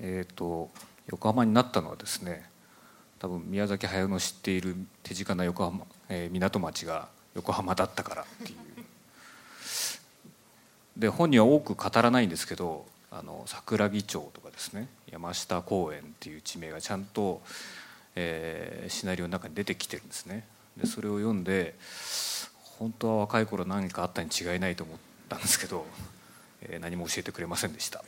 [0.00, 0.70] えーと、
[1.08, 2.48] 横浜になったのはですね
[3.18, 8.58] 多分宮崎駿の知っている手近な横浜、えー、港町が横浜だったからっていう。
[10.96, 17.42] で本には多く語らないんですけどあの桜木町とかですね山下公園っていう地名がちゃんと、
[18.14, 20.46] えー、シナリオの中に出てきてるんですね。
[20.76, 21.74] でそれを読んで
[22.78, 24.98] 本当は若い頃何かあったに違いないと思っ
[25.28, 25.86] たんですけど、
[26.62, 28.04] えー、何も教えてくれませんでした。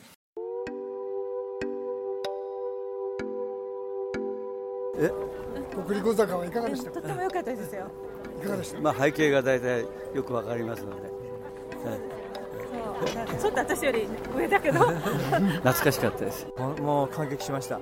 [4.99, 5.11] え？
[5.87, 6.91] 国立坂はいかがでした？
[6.91, 7.87] とても良かったですよ。
[8.39, 8.81] いかがでした？
[8.81, 12.01] まあ背景が大体よくわかりますので、はい
[13.39, 14.81] ちょっと私より上だけど。
[14.81, 16.47] 懐かしかったです。
[16.81, 17.79] もう感激しました。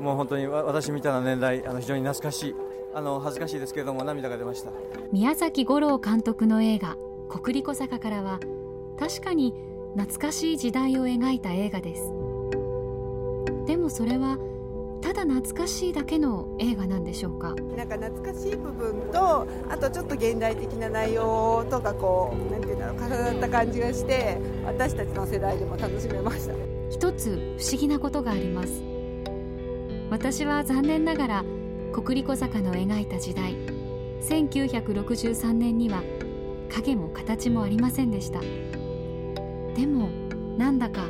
[0.00, 2.56] もう本当に私みたいな年代あの非常に懐かしい。
[2.92, 4.72] あの恥ずかしいですけれども涙が出ました。
[5.12, 6.96] 宮崎五郎監督の映画
[7.30, 8.40] 「国立小坂」からは
[8.98, 9.54] 確かに
[9.96, 12.02] 懐かしい時代を描いた映画です。
[13.66, 14.36] でもそれは
[15.00, 17.54] ただ懐かしいだけの映画なんでしょうか？
[17.76, 26.54] なんか懐かしい部分とあとちょっと現代的な内容とかこうなんていうんだろう重なった感じがして私たちの世代でも楽しめました。
[26.90, 28.82] 一つ不思議なことがあります。
[30.10, 31.44] 私は残念ながら
[31.92, 33.54] 国立小坂の描いた時代
[34.22, 36.02] 1963年には
[36.72, 38.40] 影も形もありませんでした。
[38.40, 40.08] でも
[40.58, 41.02] なんだか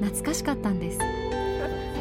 [0.00, 0.98] 懐かしかったんです。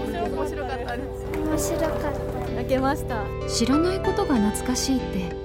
[0.08, 1.26] 面白かったです
[1.58, 2.52] 面白かった。
[2.52, 3.26] 泣けました。
[3.50, 5.36] 知らないことが懐かしいって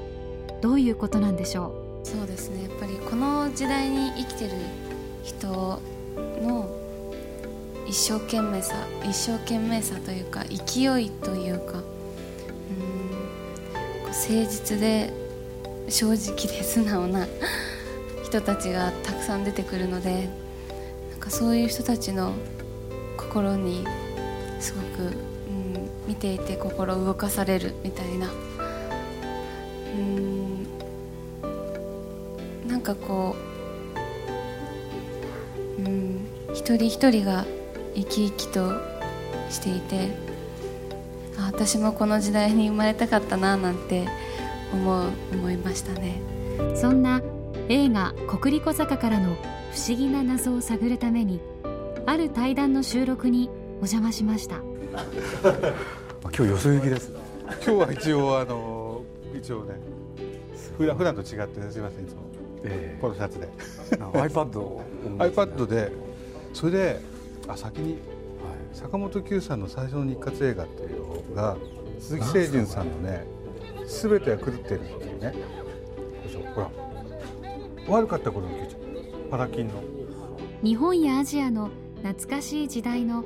[0.60, 1.72] どういうことなんでしょ
[2.04, 2.06] う？
[2.06, 2.64] そうですね。
[2.64, 4.50] やっぱりこの時代に生きてる
[5.22, 5.80] 人
[6.42, 6.68] の
[7.86, 11.80] 一生懸命さ一生懸命さというか勢いというかう
[14.02, 15.10] ん誠実で
[15.88, 17.26] 正直で素直な
[18.22, 20.28] 人たちがたくさん出てくるので
[21.10, 22.34] なんかそういう人たちの
[23.16, 23.86] 心に
[24.60, 25.31] すごく
[26.06, 28.30] 見ていて心動かされるみたいな。
[29.96, 30.66] うん。
[32.68, 33.36] なんかこ
[35.78, 36.20] ううん。
[36.54, 37.46] 一人一人が
[37.94, 38.72] 生き生きと
[39.50, 40.10] していて
[41.38, 44.06] あ私もこの時代に生まれたかったななんて
[44.72, 46.20] 思う思いましたね。
[46.74, 47.22] そんな
[47.68, 49.34] 映画「国立小坂」からの
[49.72, 51.40] 不思議な謎を探るために
[52.06, 54.71] ある対談の収録にお邪魔しました。
[56.22, 57.20] 今日よそ行きですね。
[57.46, 59.02] 今日は一応あの
[59.34, 59.74] 一応ね
[60.76, 62.22] 普段普段と違ってすみませんいつも、
[62.64, 63.48] えー、このシャツで。
[63.90, 64.82] iPad を
[65.18, 65.92] iPad で。
[66.52, 67.00] それで
[67.48, 67.98] あ先に、はい、
[68.74, 71.56] 坂本九さんの最初の日活映画っていうのが
[71.98, 73.26] 鈴木清純さんのね
[73.86, 75.34] 「すべては狂ってる」っていうね。
[76.54, 76.70] ほら。
[77.88, 79.74] 悪かった頃の Q ちゃんパラキンの。
[80.62, 81.70] 日本やアジアの
[82.02, 83.24] 懐かしい時代の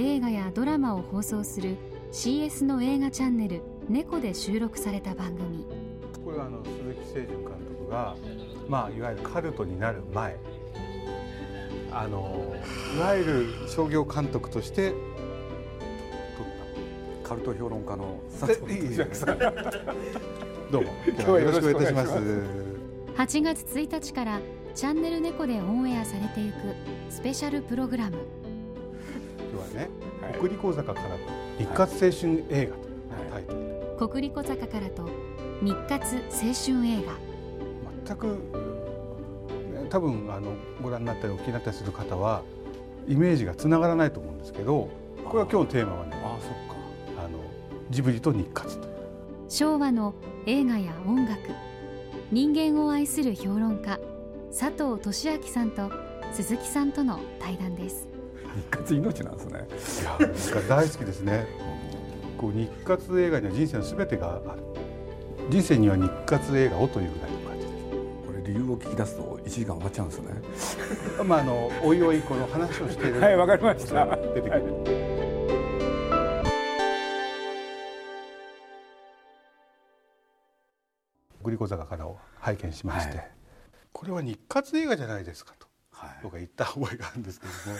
[0.00, 1.76] 映画やドラマを放送する
[2.12, 5.66] CS の映画チャンネル「猫」で収録された番組。
[6.24, 8.14] これはあの鈴木清純監督が、
[8.68, 10.36] まあ、いわゆるカルトになる前
[11.90, 12.54] あの
[12.96, 14.98] いわゆる商業監督として撮っ
[17.24, 19.38] たカルト評論家の佐藤さん
[20.70, 22.12] どうも今日はよろしくお願いいたします。
[23.16, 24.40] 8月1日から
[24.76, 26.76] チャンネル猫でオンエアされていく
[27.10, 28.18] スペシャルプログラム
[30.34, 31.16] 国立講坂から
[31.58, 35.08] 日活青春映画というタイトル、国立小坂からと
[35.62, 37.12] 日活青春映画。
[38.06, 38.38] 全く
[39.90, 40.52] 多分あの
[40.82, 42.42] ご覧になったりお聞きになったりする方は
[43.06, 44.88] イメージがつながらないと思うんですけど
[45.24, 47.24] これは今日のテーマはねあそっか。
[47.24, 47.38] あの
[47.90, 48.88] ジブリと日活と
[49.48, 50.14] 昭和の
[50.46, 51.40] 映画や音楽
[52.30, 53.98] 人間を愛する評論家
[54.50, 55.90] 佐藤俊明さんと
[56.32, 58.08] 鈴木さんとの対談です
[58.56, 59.68] 日活命なんですね。
[60.18, 61.46] いや日活大好きですね。
[62.36, 64.62] こう日活映画には人生のすべてがある。
[65.50, 67.84] 人生には日活映画をというぐらいの感じです。
[68.26, 71.24] これ理由を聞き出すと1時間終わっちゃうんですね。
[71.24, 74.06] まああのおいおいこの話をしている はいわかりました。
[74.06, 74.58] 出てくる、は
[75.04, 75.08] い。
[81.48, 83.30] グリコ坂からを拝見しまして、はい、
[83.92, 87.78] これは日活映画じゃないですかと、はい、僕は言った覚えがあるんですけども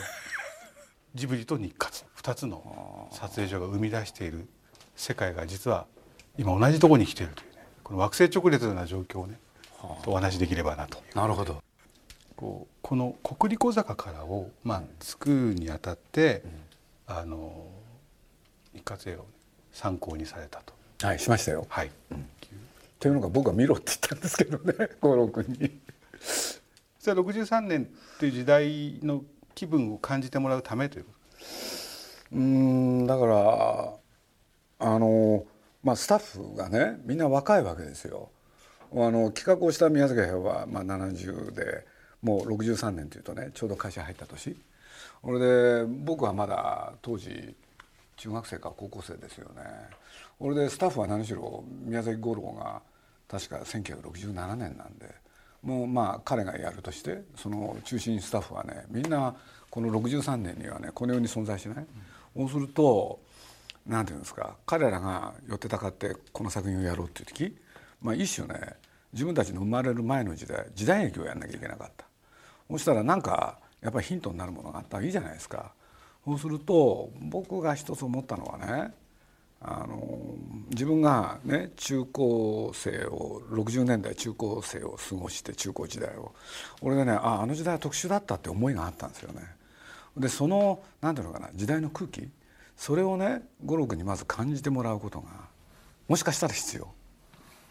[1.15, 2.05] ジブリと日活。
[2.21, 4.47] 2つの撮影所が生み出している
[4.95, 5.87] 世界が実は
[6.37, 7.65] 今同じところに来ているというね。
[7.83, 9.39] この惑星直列のような状況をね
[10.05, 11.01] お話しできればなと。
[11.15, 11.61] なるほど。
[12.35, 16.43] こうこの国立小坂からを、まあ、作るにあたって、
[17.07, 17.67] うん、あの
[18.73, 19.29] 日活映画を、ね、
[19.71, 20.73] 参考にされたと。
[21.01, 21.65] はいしましたよ。
[21.69, 22.25] はい、うん、
[22.99, 25.79] というのが僕は見ろって言ったんですけどね五郎君に。
[26.99, 27.89] それは63年
[28.19, 29.23] という時代の
[29.59, 31.05] 気分を感じてもらうためという
[32.31, 33.93] うんだから
[34.79, 35.43] あの
[35.83, 38.29] まあスタッフがねみんな若いわけですよ。
[38.93, 41.85] あの企画をした宮崎駿は、まあ、70で
[42.23, 44.55] もう63年というとねちょうど会社入った年。
[45.21, 47.53] それで僕はまだ当時
[48.15, 49.61] 中学生か高校生ですよね。
[50.39, 52.81] それでスタッフは何しろ宮崎五郎が
[53.27, 55.13] 確か1967年なんで
[55.63, 59.35] もうまあ彼がやるとしてその中心スタッフはねみんな
[59.69, 61.85] この63年にはねこの世に存在しない、
[62.35, 63.19] うん、そうすると
[63.85, 67.57] 何て言うんですか彼らが寄ってたかってこの作品をやろうっていう時、
[68.01, 68.73] まあ、一種ね
[69.13, 72.05] 自分たちの生まれる前の時代時代劇をやんなきゃいけなかった。
[72.69, 75.73] そしたらなんかやっぱりヒントになるものがあったらいいじゃないですか。
[76.25, 78.93] そうすると僕が一つ思ったのはね
[79.61, 80.35] あの
[80.69, 86.31] 自分がね中高生を60年代中高生を過ごして中高時代を
[86.81, 89.41] 俺でねああの時代は特殊だったって思いがあったんですよね。
[90.17, 92.29] でその何ていうのかな時代の空気
[92.77, 95.27] それをね五郎君にまず感じてもらうことが
[96.07, 96.87] もしかしたら必要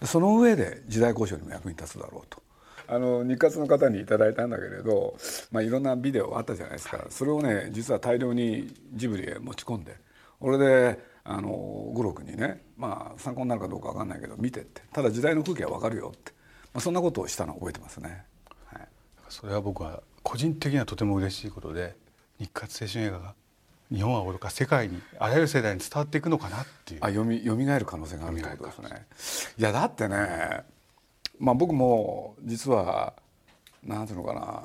[0.07, 2.43] その上で時代交渉にも役に立つだろうと。
[2.91, 5.15] あの日活の方に頂いたんだけれど、
[5.53, 9.95] まあ、いろんなビデオあったじゃないですかそれをね実は大量にジブリへ持ち込んで
[10.41, 10.99] これで
[11.31, 14.83] あの五郎君にね、まあ、参考になるかどうか分かんないけど見てって。
[14.95, 16.33] ただ時代の空気は分かるよって、
[16.73, 18.25] まあ、そんなことをしたのを覚えてますね。
[18.65, 18.89] はい、
[19.29, 21.97] それは僕は個人的にはとても嬉しいことで
[22.39, 23.35] 日活青春映画が
[23.93, 27.01] 日本はおろか世界にあらゆる世代に伝わっていくのかなっていう。
[27.03, 29.07] あ読み蘇る可能性があるってことですね。
[29.59, 30.65] いやだってね
[31.39, 33.13] まあ僕も実は
[33.85, 34.65] 何ていうのかな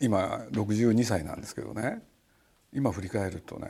[0.00, 2.02] 今62歳なんですけどね。
[2.72, 3.68] 今振り返るとね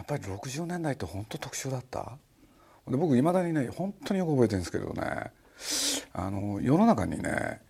[0.00, 2.16] やっぱり60年代って本当特殊だった？
[2.88, 5.30] で僕いまだにね本当によく覚えてるんですけどね
[6.14, 7.60] あの世の中にね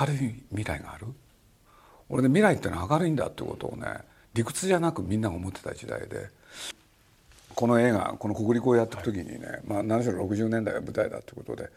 [0.00, 0.16] 明るい
[0.50, 1.06] 未来がある？
[2.08, 3.86] 俺で未来ってのは明るいんだってことをね
[4.34, 6.28] 理屈じゃなくみんなが思ってた時代で
[7.56, 11.68] この映画この国立をやっていく時にね、まあ、何しろ60年代が舞台だっていうことで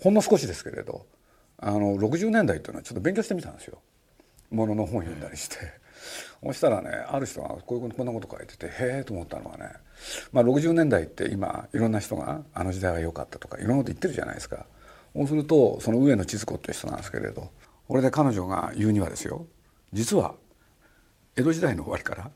[0.00, 1.04] ほんの少しですけれど
[1.58, 3.78] あの60年代っていうのはちょっと勉強してみたんですよ。
[4.50, 5.56] ものの本読んだりして。
[6.42, 8.70] そしたらねある人がこういうこんなこと書いててへ
[9.00, 9.70] えと思ったのはね、
[10.32, 14.66] まあ、60年代って今いろんな人があの時代は良かったとかいろんなこと言ってるじゃないですか。
[15.14, 17.50] そうするとその上野千鶴子っていう人なんですけれど
[17.88, 19.46] これで彼女が言うにはですよ
[19.92, 20.34] 実は
[21.36, 22.30] 江戸時代の終わりから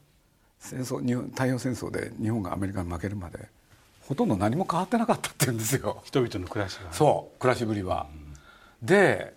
[0.58, 3.48] 戦争日本太平洋戦争で日本がアメリカに負けるまで
[4.02, 6.00] ほとんど何も変わってなかったって言うんですよ。
[6.04, 6.92] 人々の暮らしが。
[6.92, 8.08] そう暮らしぶりは、
[8.82, 9.34] うん、で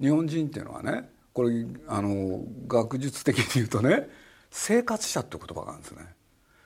[0.00, 4.08] 日本人っていうのはねこれあの学術的に言うとね
[4.50, 6.06] 生活者って言葉があるんですね。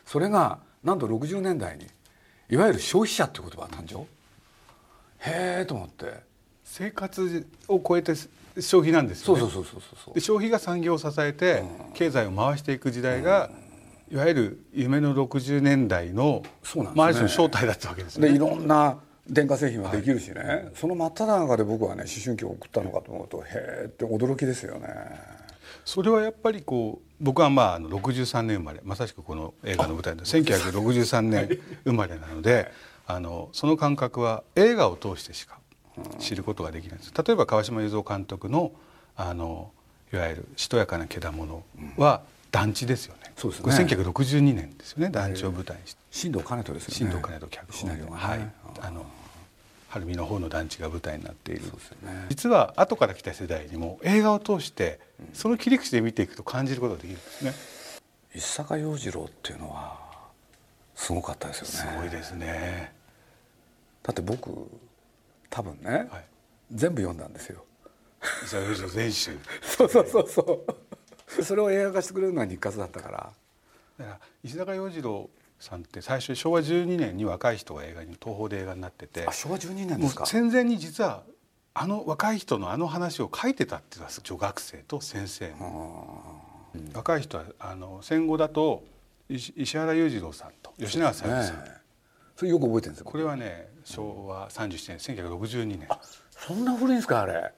[0.05, 1.87] それがなんと60年代に
[2.51, 4.01] いわゆる消費者って言葉が誕生。
[5.21, 6.29] へえと思って。
[6.65, 8.13] 生活を超えて
[8.61, 9.41] 消費なんですよね。
[9.41, 13.49] そうそうそうそうで消費が産業を支えて経済を回していく時代が、
[14.11, 14.15] うん。
[14.15, 18.29] いわゆる夢の60年代のそうなんです、ね、ある種の正体だったわけですね。
[18.29, 18.99] でいろんな
[19.29, 23.45] 電化製品はできるしね、はい、その真っ只中で僕はね思春期を送ったのかと思うとへ
[23.83, 24.89] えって驚きですよね。
[25.85, 32.71] それはやっぱりこう僕はまああの63年生まれまさしくこの映画の舞台で1963年生まれなので、
[33.07, 35.59] あのその感覚は映画を通してしか
[36.19, 37.13] 知ることができないです。
[37.15, 38.73] 例えば川島雄三監督の
[39.17, 39.71] あの
[40.13, 41.63] いわゆる「しとやかなけだもの」
[41.97, 43.33] は団地ですよね。
[43.37, 43.73] そうですね。
[43.73, 45.11] 1962年ですよね。
[45.11, 46.01] 団地を舞台にして。
[46.11, 46.97] 新藤兼人ですよね。
[46.97, 47.97] 新藤兼人脚本。
[47.97, 48.41] ね、はい。
[48.81, 49.07] あの
[49.89, 51.71] 晴海の方の団地が舞台になっている、ね、
[52.29, 55.01] 実は後から来た世代にも映画を通して
[55.33, 57.53] その切り口で見ていくと感じることができるんですね。
[58.35, 59.99] 石坂洋次郎っていうのは
[60.95, 61.93] すごかったですよね。
[61.93, 62.93] すごいですね。
[64.03, 64.51] だって僕
[65.49, 66.25] 多分ね、はい、
[66.71, 67.65] 全部読んだんですよ。
[68.45, 69.39] 石坂洋次郎全集。
[69.63, 70.65] そうそうそうそ
[71.39, 71.43] う。
[71.43, 73.33] それを映画化してくれるのは日活だったから。
[73.99, 79.27] だから石坂洋次郎さんって最初昭和12年に若い人が映画に東宝で映画になってて。
[79.33, 80.27] 昭和12年ですか？
[80.27, 81.23] 戦前に実は
[81.75, 85.53] あの若い人のあの話を書いてたっていうのは女学生と先生
[86.95, 88.83] 若い人はあの戦後だと
[89.29, 91.71] 石原裕次郎さんと吉永小百合さん、ね、
[92.37, 95.89] それよく覚えてるんですこれはね昭和37年1962年。
[96.31, 97.53] そんな古いんですかあれ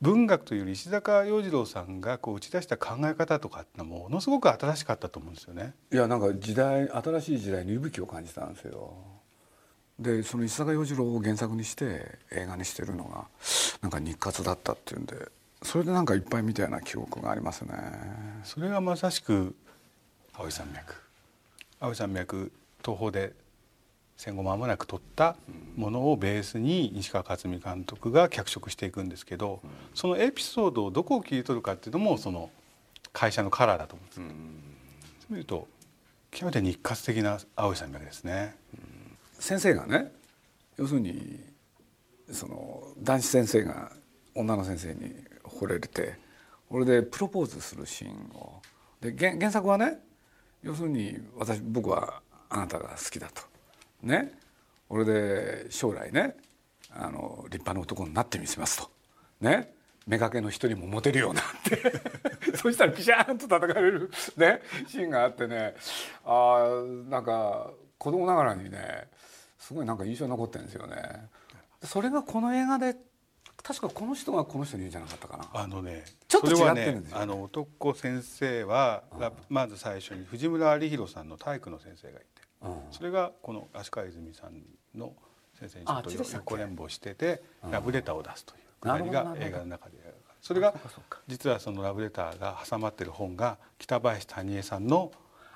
[0.00, 5.74] 文学というより石坂洋次郎さんがこう打ち出した考え方とかってのはものすごく新しかったと思うんですよね。
[5.92, 8.94] いやなんか時代新しい時代に息吹を感じたんですよ。
[9.98, 13.26] でその石坂洋次郎を原作にして映画にしてるのが
[13.80, 15.14] なんか日活だったっていうんで
[15.62, 17.72] それでなんかいっぱい見たような記憶がありますね。
[18.44, 19.56] それがまさしく
[20.34, 20.94] 青い山脈
[21.80, 22.52] 青い山脈
[22.84, 23.32] 東宝で
[24.16, 25.36] 戦後間もなく撮った
[25.76, 29.60] ものをベースに西川克美監督が脚色していくんですけど、
[29.94, 32.50] そのエピソードをどこを切り取るかっていうのもその
[33.12, 35.26] 会社のカラーだと思うんです。
[35.28, 35.68] そういうと
[36.30, 38.56] 極めて日活的な青い山脈ですね、
[39.38, 40.12] 先生がね
[40.76, 41.40] 要するに
[42.30, 43.92] その男子先生が
[44.34, 46.14] 女の先生に惚れて
[46.68, 48.62] これでプロポーズするシーンを。
[49.00, 49.98] で原原作はね
[50.62, 53.42] 要するに私僕はあなたが好きだと。
[54.06, 54.32] ね
[54.88, 56.36] これで将来ね
[56.90, 58.90] あの立派な男になってみせますと。
[59.40, 59.74] ね
[60.06, 61.92] 目がけの人にもモテるようなって。
[62.56, 64.10] そしたらピシャーンと叩かれる。
[64.36, 65.74] ねシーンがあってね。
[66.24, 69.08] あーなんか子供ながらにね
[69.58, 71.28] すごいなんか印象に残ってるんですよね。
[71.82, 72.96] それがこの映画で
[73.62, 75.50] 確かこの人がこの人に言うんじゃなかったかな。
[75.52, 82.42] あのねちょっと違ってるんですよ、あの男先生はラまず最初に藤村有弘さんの体育の先生がいて
[82.90, 84.62] それがこの足利泉さん
[84.98, 85.12] の
[85.58, 89.96] 先生にちょっと横連棒しててラブレターを出すというくだりが映画の中で
[90.42, 90.74] それが
[91.26, 95.12] 実はそのラブレターが挟まってる本が北林谷江さんの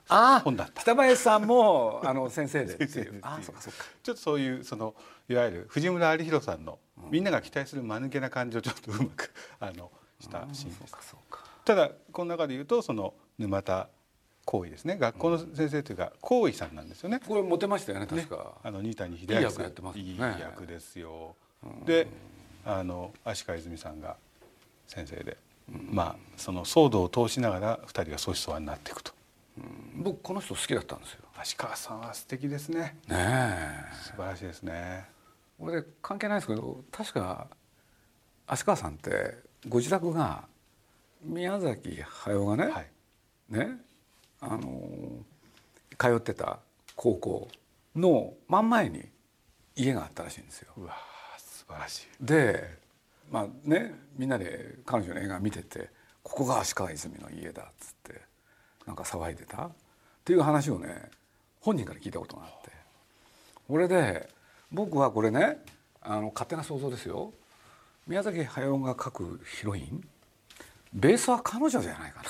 [0.09, 0.83] あ本だった。
[0.83, 3.21] 北林さんもあの先生でっていう。
[3.23, 3.85] あそうかそうか。
[4.03, 4.95] ちょっとそういうその
[5.29, 6.79] いわゆる藤村有弘さんの
[7.11, 11.17] みんなが期待する間抜けな感じをちょっとうまくあのしたシーンです。
[11.65, 13.89] ただこの中で言うとその沼田
[14.51, 17.21] 光位ですね学校の先生というか光位さんなんですよね。
[17.25, 18.55] これモテましたよね確か。
[18.65, 21.37] あの新谷秀明さん役やってますねいい役ですよ。
[21.87, 22.09] で
[22.65, 24.17] あの足利泉さんが
[24.89, 25.37] 先生で、
[25.69, 29.13] まあその騒動を通しながら二人が相思相愛になっていくと。
[29.95, 31.21] 僕この人好きだったんですよ。
[31.39, 32.97] 足利さんは素敵ですね。
[33.07, 33.95] ねえ。
[34.03, 35.05] 素晴らしいですね。
[35.61, 37.47] これで関係ないですけど確か
[38.49, 39.37] 足川さんって
[39.69, 40.49] ご自宅が
[41.23, 42.91] 宮崎駿がね、はい。
[43.51, 43.90] ね
[44.41, 45.25] あの
[45.99, 46.59] 通ってた
[46.97, 47.49] 高校
[47.95, 49.05] の真ん前に
[49.77, 50.73] 家があったらしいんですよ。
[50.77, 52.07] うわー素晴らしい。
[52.21, 52.79] で
[53.31, 55.91] まあねみんなで彼女の映画見てて
[56.23, 58.21] 「ここが足川泉の家だ」っつって
[58.87, 59.67] なんか騒いでた？
[59.67, 59.73] っ
[60.25, 61.11] ていう話をね
[61.61, 62.71] 本人から聞いたことがあって
[63.69, 64.29] これで
[64.73, 65.59] 僕はこれね
[66.03, 67.33] あの勝手な想像ですよ
[68.07, 70.07] 宮崎駿が描くヒロイン
[70.93, 72.29] ベースは彼女じゃないかな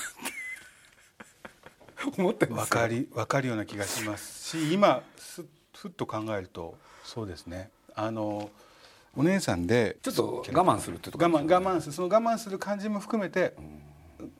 [2.17, 4.49] 思ってるんですかりわかるような気がします。
[4.57, 5.43] し今す
[5.75, 7.69] ふっと考えるとそうですね。
[7.95, 8.49] あの
[9.15, 11.93] お姉さんでちょっと我慢するってとこ我慢我慢する。
[11.93, 13.53] その我慢する感じも含めて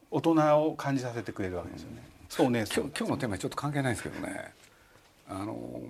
[0.09, 0.31] 大人
[0.65, 2.03] を感じさせてくれるわけですよね。
[2.29, 2.83] そうお姉さん。
[2.83, 4.53] 今日今日のテーマにちょっと関係ないんですけどね。
[5.27, 5.81] あの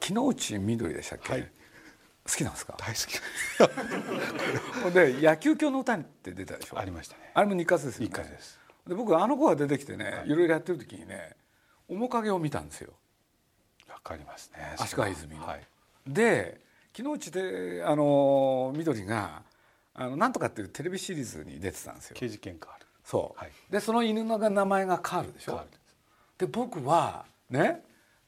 [0.00, 1.50] 木之内みどりでしたっけ、はい。
[2.26, 2.74] 好きなんですか？
[2.78, 3.00] 大好
[4.90, 4.92] き。
[4.92, 6.78] で野球教の歌って出たでしょ？
[6.78, 7.30] ありましたね。
[7.34, 8.06] あれも日活ですよね。
[8.08, 11.36] 日活ですで僕あの子が出てきてね、い、ろいろやってる時にね
[11.86, 12.94] 面影を見たんですよ。
[13.88, 14.74] わかりますね。
[14.78, 15.46] 足利泉の。
[15.46, 15.60] はい。
[16.06, 16.60] で
[16.92, 19.42] 木之内であのみどりが
[19.94, 22.16] あのなんとかっていうテレビシリーズに出てたんですよ。
[22.18, 22.86] 刑事件変わる。
[23.04, 23.50] そう、はい。
[23.70, 25.52] でその犬の名前がカールでしょ？
[25.52, 25.96] カールです。
[26.38, 27.82] で僕はね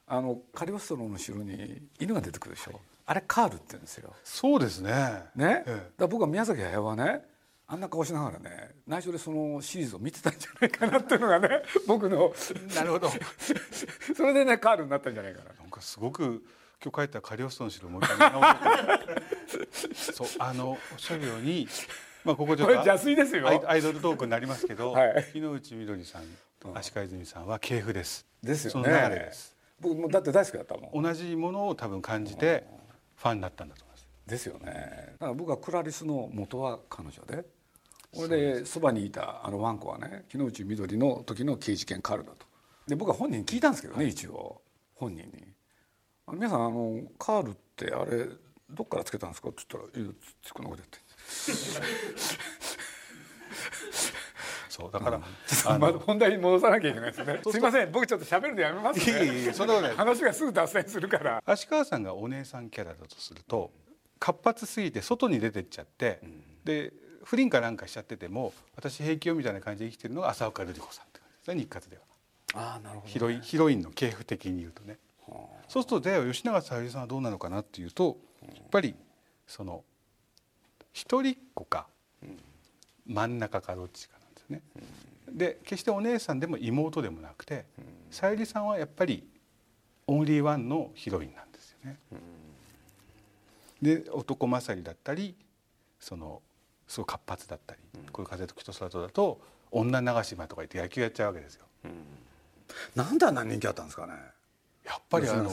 [0.06, 4.12] あのカリオストロの後ろに犬が出てくるでしょ、あれカールって言うんですよ。
[4.24, 4.90] そうですね。
[5.36, 5.90] ね、ええ。
[5.96, 7.22] だ僕は宮崎駿はね
[7.72, 12.34] あんな顔しながらね内緒でそのシリーズを見てたんじゃないかなっていうのがね 僕の。
[12.74, 13.08] なるほど。
[14.16, 15.52] それでねカールになったんじゃないかな。
[15.52, 16.44] なんかすごく
[16.82, 18.42] 今日帰ったらカリオストの城もう一回見直
[19.94, 21.68] そうそうあのおっしゃるように、
[22.24, 23.46] まあここちょっことれ邪推ですよ。
[23.46, 25.30] アイアイドルトークになりますけど、はい。
[25.32, 26.22] 木之内みどりさん
[26.58, 28.26] と足利泉さんは系譜です。
[28.42, 29.56] ですよその流れねです。
[29.78, 31.02] 僕もうだって大好きだったもん。
[31.02, 32.66] 同じものを多分感じて
[33.14, 34.08] ファンになったんだと思います。
[34.26, 35.12] ですよね。
[35.12, 37.44] だから僕はクラリスの元は彼女で
[38.12, 42.46] これでそばにいたあのワンコはね木之内みどりの時の刑事件カールだと。
[42.88, 44.60] で僕は本人に聞いたんですけどね、一応。
[44.94, 45.44] 本人に
[46.26, 48.26] 「あの皆さんあのカールってあれ
[48.68, 50.12] どっからつけたんですか?」って言ったら「いや
[50.42, 51.02] つこんなことやってる
[54.68, 57.40] そうだから、ちょっとまず本題に戻さなきゃいけないですね。
[57.50, 57.92] すいません。
[57.92, 61.42] 僕ちょっと喋るのやめますいやいやいねやそんなことない話がすぐ脱線するから。
[61.44, 63.72] 足川さんがお姉さんキャラだとすると
[64.18, 66.20] 活発すぎて外に出てっちゃって、
[66.64, 66.92] で
[67.30, 72.02] 不倫かなんかしちゃってても私平気よみたいな感じで生きてるのが浅岡瑠璃子さんって感じですね日活では。
[72.54, 74.99] ああなるほどヒロインヒロインの系譜的に言うとね。
[75.68, 78.96] そうするとでは吉永小百合さんはどうなのかなっていうとやっぱり
[79.46, 79.84] その
[80.92, 81.87] 一人っ子か
[83.06, 84.62] 真ん中かどっちかなんですね。
[85.32, 87.64] で決してお姉さんでも妹でもなくて
[88.10, 89.25] 小百合さんはやっぱり
[90.08, 91.96] オンリーワンのヒロインなんですよね。
[93.80, 95.37] で男勝りだったり
[96.00, 96.42] その
[96.90, 97.80] すごい活発だったり、
[98.11, 101.64] こういう風と人空とだと女流し場とか言って野球やっちゃうわけですよ。
[102.97, 104.14] なんであんな人気あったんですかね？
[104.85, 105.50] やっぱりあの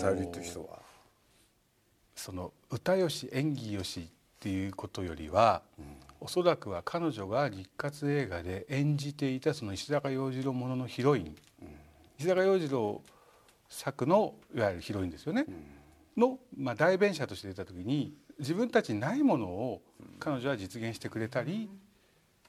[2.16, 4.04] その歌よし演技よしっ
[4.40, 5.62] ていうことよりは、
[6.20, 11.36] おそらくは彼女が日活映画で演じていたその石坂洋次郎もののヒロイン、
[12.18, 13.04] 石坂洋次郎
[13.70, 15.46] 作のいわゆるヒロインですよね、
[16.16, 19.82] の、まあ、代弁者として出た時に自分たちにないものを
[20.20, 21.70] 彼女は実現してくれたり、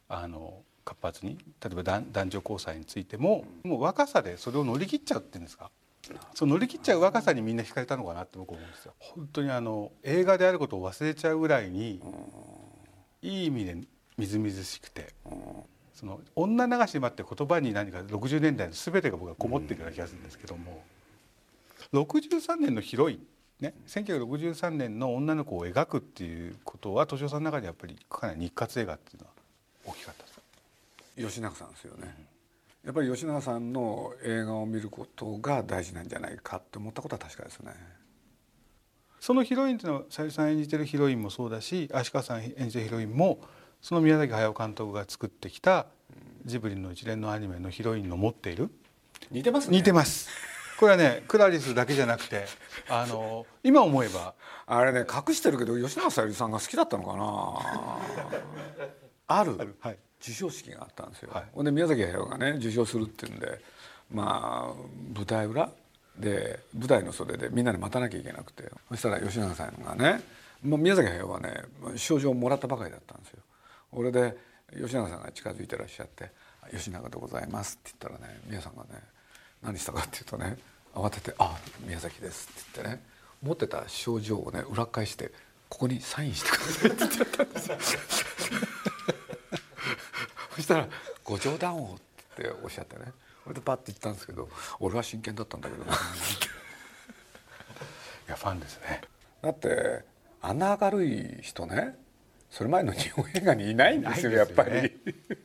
[0.09, 5.71] あの活発に例えば男女交際についてももう若さでそれを乗り切っちゃうっていうんですか
[6.35, 8.95] その乗り切っちゃう若さにみんな惹かれたのかなって僕思うんですよ。
[8.99, 12.01] 本当にあの映画であることを忘れちゃうぐらいに
[13.21, 13.77] いい意味で
[14.17, 15.15] みずみずしくて。
[15.99, 20.85] その女流しまって言葉に何か60年代の全てが僕はこもってるような気がするんですけども
[21.93, 23.27] 63年のヒロイン
[23.61, 29.33] ね、1963年の女の子を描くっていうことは敏夫さんの中でやっぱりかなり日活映画っていうのは
[29.85, 32.15] 大きかったです吉永さんですよね、
[32.85, 37.73] やっぱり吉永さんの映画を見ることが大事なんじゃないかって思ったことは確かですね。
[39.19, 43.41] そのヒロインっていうのはさゆりさん演じてるヒロインもそうだし足利さん演じてるヒロインも
[43.83, 45.87] その宮崎駿監督が作ってきた
[46.45, 48.71] ジブリの一連のアニメのヒロインの持っている？
[49.33, 49.77] 似てますね。
[49.77, 50.29] 似てます
[50.79, 52.47] これはねクラリスだけじゃなくて
[52.89, 54.35] あの今思えば。
[54.71, 58.89] あれね隠してるけど吉永小百合さんが好きだったのかな。
[59.41, 59.99] あるはい。
[60.21, 61.45] 授賞式があったんですよ、はい。
[61.53, 63.61] ほんで宮崎駿がね受賞するっていうんで
[64.11, 64.83] まあ
[65.15, 65.71] 舞台裏？
[66.19, 68.71] で舞台の袖でみんなで待たなきゃいけなくて。
[68.91, 70.23] そしたら吉永さんがね
[70.63, 71.63] もう宮崎駿はね
[71.97, 73.41] 賞状をもらったばかりだったんですよ。
[73.93, 74.37] 俺で
[74.77, 76.31] 吉永さんが近づいてらっしゃって
[76.71, 79.03] 「吉永でございます」って言ったらね宮さんがね
[79.63, 80.57] 何したかっていうとね
[80.95, 83.05] 慌てて「あ宮崎です」って言ってね
[83.43, 85.33] 持ってた賞状をね裏返して
[85.69, 87.79] 「ここにサインしてください」って言ったんですよ。
[90.57, 90.89] そしたら
[91.25, 91.95] 「ご冗談を」
[92.33, 93.13] っておっしゃってね。
[93.45, 94.49] それでパッて言ったんですけど
[94.79, 95.87] 俺は真剣だったんだけどい
[98.27, 99.01] やファンですね。
[99.41, 100.05] だって
[100.43, 101.97] あんな明るい人ね
[102.51, 104.93] それ前の日本映画にいないんですよやっぱり。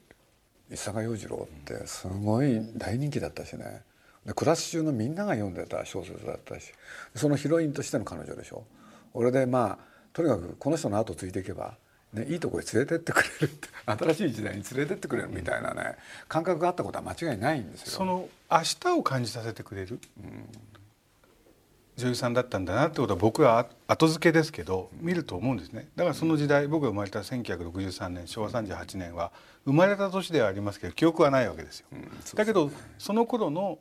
[0.70, 3.84] 伊坂洋次郎ってすごい大人気だったしね
[4.26, 6.72] でクラス中のみんなが読んでた小説だったし
[7.16, 8.64] そのヒロインとしての彼女でしょ。
[9.14, 11.76] 俺でまあとにかくこの人の後ついていけば、
[12.14, 17.92] ね、いいとこへ連れてってくれるって 新しい時代に連れてってくれるみたいなね感覚があったことは間違いないんですよ。
[17.92, 20.00] その明日を感じさせてくれる、
[21.96, 25.88] 女優さんだったんだなってことは僕は後付けですけど見ると思うんですね。
[25.96, 29.32] だからその時代僕が生まれた1963年昭和38年は
[29.66, 31.88] 生まれた年ではありますけど記憶はないわけですよ、
[32.36, 33.78] だけどその頃の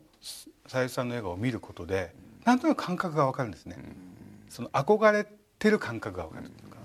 [0.66, 3.77] さゆりさんの映画を見ることでなんとなく感覚が分かるんですね、
[4.48, 5.27] その憧れ
[5.59, 6.83] てる感覚が分かるうかな。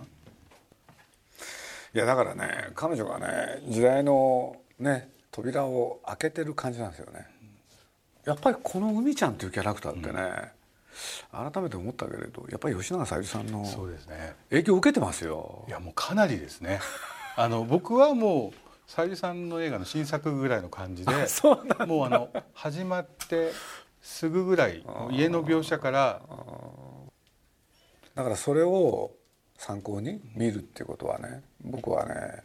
[1.94, 7.28] いやだからね彼女がね時代のね扉を開けてる感じなんですよね。
[8.26, 10.52] やっぱりこの海ちゃんっていうキャラクターってね、
[11.32, 13.66] 改めて思ったけれどやっぱり吉永小百合さんの
[14.50, 15.66] 影響を受けてますよ。
[15.68, 16.80] いやもうかなりですね。
[17.36, 21.12] あの僕はもうさゆりさんの映画の新作ぐらいの感じで
[21.86, 23.52] もうあの始まって
[24.02, 26.22] すぐぐらい家の描写から。
[28.16, 29.12] だからそれを
[29.58, 32.44] 参考に見るっていうことはね僕はね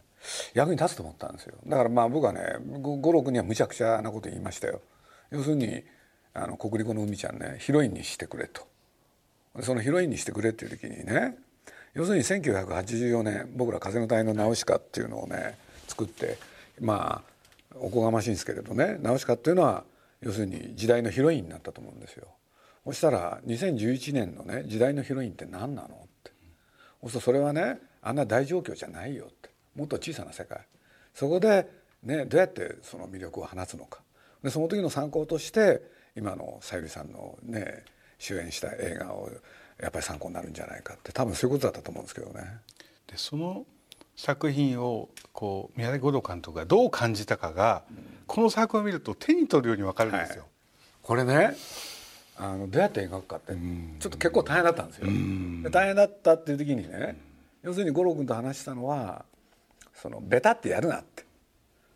[0.52, 1.54] 役に立つと思ったんですよ。
[1.66, 2.42] だからまあ僕はね
[2.80, 4.80] 五郎君にはむちゃくちゃなこと言いましたよ。
[5.30, 5.82] 要するに
[6.34, 8.66] あの国立の海ちゃんねヒロインにしてくれと。
[9.60, 11.36] そのヒロインにしてくれっていう時にね
[11.94, 16.38] 要するに1984年僕ら「風の谷のナウシカ」っていうのをね作って
[16.80, 17.22] ま
[17.72, 19.84] あおこがましいんですけれどねナウシカっていうのは
[20.22, 22.28] 要するに時代のヒロインになったと思うんですよ。
[22.84, 25.88] そしたら2011年のね時代のヒロインって何なの？
[25.88, 25.90] っ
[26.24, 26.32] て。
[27.02, 29.50] そうするとそれはねあんな大状況じゃないよって。
[29.76, 30.60] もっと小さな世界。
[31.14, 31.68] そこで、
[32.02, 34.00] ね、どうやってその魅力を放つのか。
[34.42, 35.82] でその時の参考として
[36.16, 37.85] 今のさゆりさんのね
[38.18, 39.31] 主演した映画を
[39.81, 42.42] やっぱり参考になるんじゃないかって多分そういうことだったと思うんですけどね。
[43.07, 43.66] でその
[44.14, 47.96] 作品をこう宮崎五郎監督がどう感じたかが、うん、
[48.27, 50.42] この作品を見ると手に取るように分かるんですよ。
[50.42, 50.51] はい、
[51.03, 51.57] これね
[52.37, 55.07] あのどうやって描くかってちょっと結構大変だったんですよ。
[55.62, 57.16] で大変だったっていう時にね
[57.62, 59.25] 要するに五郎君と話したのは
[59.94, 61.25] そのベタってやるなって、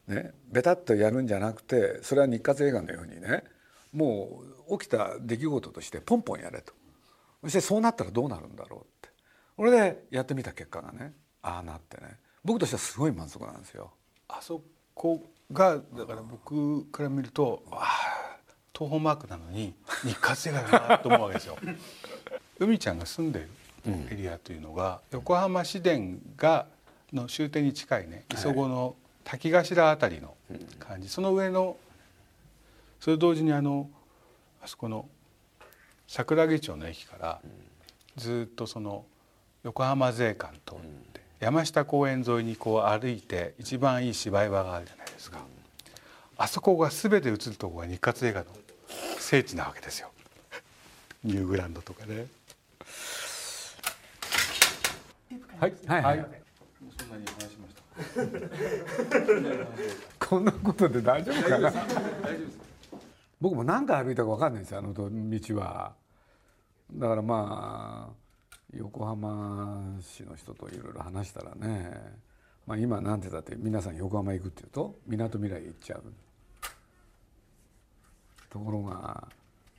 [0.09, 3.45] ね、ベタっとやるんじゃなくてそれは日活映画のようにね
[3.97, 6.75] もう起きた出来事としてポンポンやれと。
[7.43, 9.09] そしてそうなったらどうなるんだろうって。
[9.57, 12.19] これでやってみた結果がねああなってね。
[12.45, 13.93] 僕としてはすごい満足なんですよ。
[14.29, 14.63] あそ
[14.95, 18.27] こがだから僕から見るとああ
[18.75, 21.57] 東宝マークなのに日活映画だなと思うわけですよ。
[22.61, 23.49] 海ちゃんが住んでる
[24.11, 26.67] エリアというのが、うん、横浜市電が
[27.13, 30.35] の終点に近いね磯子の滝頭あたりの
[30.79, 31.77] 感じ、はい、その上の
[33.07, 33.89] それと同時にあの
[34.61, 35.09] あそこの
[36.09, 37.41] 桜木町の駅から
[38.17, 39.05] ずっとその
[39.63, 40.79] 横浜税関通っ
[41.13, 45.39] て山下公園沿いにこう歩いて一番いい芝居場があるじゃないですか。
[46.37, 48.47] あそこが全て映るとこが日活映画の
[49.21, 50.11] 聖地なわけですよ。
[51.23, 52.27] ニューグランドとかね。
[55.61, 56.27] はいはいはい、
[56.99, 58.19] そんなに話しまし
[60.19, 60.27] た。
[60.27, 61.71] こんなことで大丈夫かな？
[61.71, 62.66] 大丈夫です
[63.41, 65.95] 僕も何回歩いたか分かんないですよあの道は。
[66.93, 68.15] だからまあ
[68.75, 71.91] 横浜市の人といろいろ話したらね、
[72.67, 76.03] まあ、今なんてだって皆さん横浜行くっていうとみなとみらい行っちゃう。
[78.49, 79.29] ところが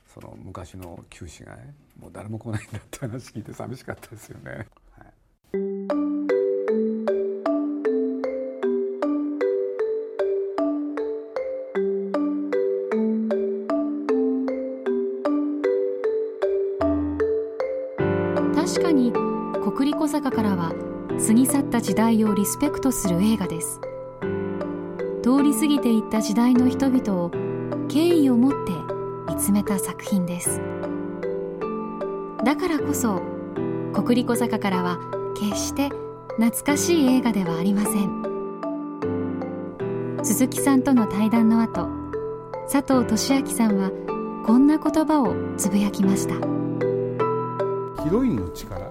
[0.06, 1.56] その昔の旧市街
[1.98, 4.66] もう誰も来ないんだって話聞いて寂しかったですよね。
[20.18, 20.74] 坂からは
[21.26, 23.80] 過ぎ去った時代をリスペクトする映画です。
[25.22, 27.30] 通り過ぎていった時代の人々を
[27.88, 28.72] 敬意を持って
[29.32, 30.60] 見つめた作品です。
[32.44, 33.22] だからこそ
[33.92, 34.98] 国立小坂からは
[35.38, 35.90] 決して
[36.36, 38.18] 懐かしい映画ではありません。
[40.24, 41.88] 鈴木さんとの対談の後
[42.70, 43.92] 佐藤俊明さんは
[44.44, 46.34] こんな言葉をつぶやきました。
[48.02, 48.87] ヒロインの力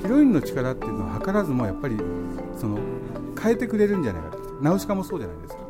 [0.00, 1.96] ヒロインの力っていうのは図らずもやっぱり
[2.56, 2.78] その
[3.40, 4.36] 変えてくれるんじゃないか。
[4.36, 5.60] とナウシカもそうじゃないですか。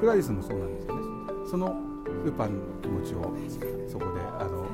[0.00, 1.02] クラリスもそうなんですよね。
[1.48, 1.76] その
[2.24, 3.34] ルパンの気持ちを
[3.88, 4.66] そこであの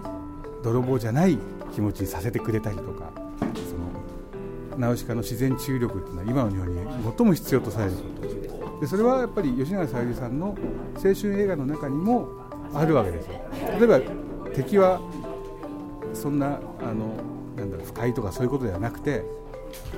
[0.62, 1.38] 泥棒じゃない
[1.74, 10.56] 気持ちにさせてくれたりとかそのナウシカの自然治癒力っていうのは今の日本に最も必要とされることでそれはやっぱり吉永小百合さんの
[10.96, 12.28] 青春映画の中にも
[12.74, 13.32] あるわけですよ。
[13.78, 14.00] 例えば
[14.54, 15.00] 敵は
[16.12, 17.14] そんなあの
[17.58, 19.24] なんだろう不快とかそういうことではなくて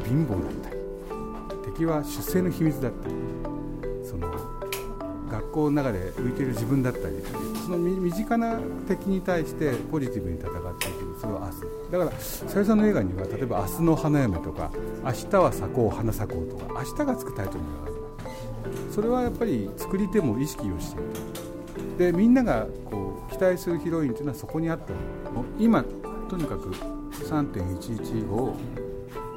[0.06, 0.76] 貧乏だったり
[1.72, 3.08] 敵は出生の秘密だった。
[3.08, 3.14] り
[4.04, 4.28] その
[5.30, 7.14] 学校の中で浮いている自分だったり
[7.64, 11.20] その身近な敵に対してポジティブに戦っていく。
[11.20, 11.92] それは明日。
[11.92, 14.70] だからさゆさんの映画には例えば「明日の花嫁」とか
[15.04, 17.92] 「明日は咲こう花咲こう」とか「明日」がつくタイトルになる
[18.90, 22.12] それはやっぱり作り手も意識をしている。
[22.12, 24.92] でみんながこう期待するヒロインというのはそこにあった
[25.30, 25.84] もう今
[26.28, 26.72] とにかく
[27.24, 28.56] 3.11を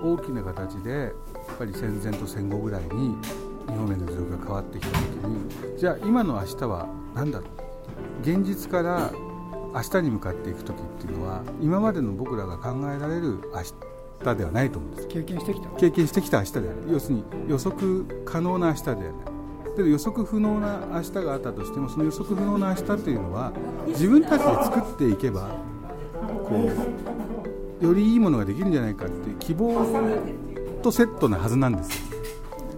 [0.03, 1.11] 大きな形でやっ
[1.57, 3.15] ぱり戦前と戦後ぐらいに
[3.67, 7.49] 日本面の状況が変わってきた時にじゃあ今の明日は何だろう？
[8.21, 9.11] 現実から
[9.73, 13.61] 明日に向かっていく時っていうのは今までの僕らが考えられる明
[14.23, 15.07] 日ではないと思うんです。
[15.07, 15.69] 経験してきた。
[15.69, 16.69] 経験してきた明日である。
[16.91, 19.07] 要するに予測可能な明日ではない
[19.75, 23.51] で予測不能な明日があったとしてもその予測不能な明日というのは
[23.87, 25.55] 自分たちで作っていけば
[26.43, 26.71] こう
[27.83, 29.85] よりいいものができるんじゃないかっていう希望
[30.81, 32.17] とセットなはずなんですよ。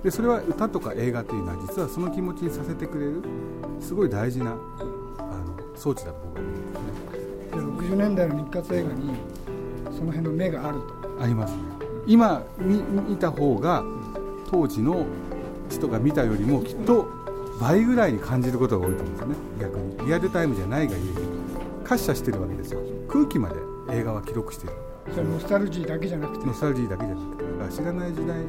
[0.03, 3.23] でそれは歌とか映画というのは実はその気持ちにさせてくれる
[3.79, 7.93] すごい大事なあの装置だと僕は思うんですね。
[7.93, 9.13] 60年代の日活映画に
[9.95, 10.95] その辺の目があると。
[11.21, 11.59] ありますね。
[12.07, 13.83] 今見見た方が
[14.49, 15.05] 当時の
[15.69, 17.07] 人が見たよりもきっと
[17.59, 19.35] 倍ぐらいに感じることが多いと思うんですよね。
[19.61, 20.07] 逆に。
[20.07, 21.13] リアルタイムじゃないがゆえに。
[21.83, 22.79] 滑車してるわけですよ。
[23.07, 23.55] 空気まで
[23.91, 24.75] 映画は記録している
[25.11, 26.45] それノスタルジーだけじゃなくて。
[26.45, 28.43] ノスタルジーだけじゃなくて知らない時代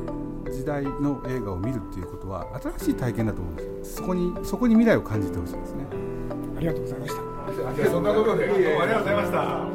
[0.52, 2.46] 時代の映画を見るっていうことは
[2.78, 4.02] 新しい体験だと思うんですよ。
[4.02, 5.86] そこにそこに未来を感じてほしいですね。
[6.56, 7.90] ありがとうございました。
[7.90, 9.68] そんなことでどうもありがとうございました。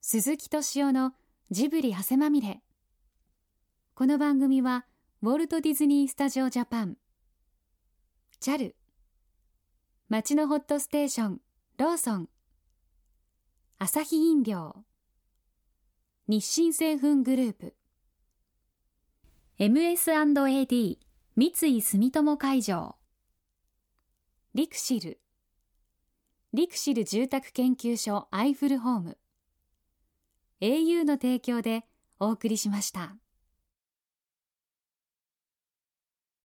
[0.00, 1.12] 鈴木敏夫の
[1.50, 2.60] ジブリ汗まみれ。
[3.94, 4.86] この番組は
[5.22, 6.96] ウォルト・ディズニー・スタジオ・ジャパン。
[8.40, 8.74] JAL
[10.08, 11.40] 町のホットステーション
[11.78, 12.28] ローソン。
[13.78, 14.84] アサヒ飲料。
[16.28, 17.74] 日清製粉グループ。
[19.58, 20.98] MS&AD
[21.34, 22.96] 三井住友海上。
[24.54, 25.20] リクシル。
[26.52, 29.18] リクシル住宅研究所アイフルホーム。
[30.60, 31.86] au の提供で
[32.20, 33.16] お送りしました。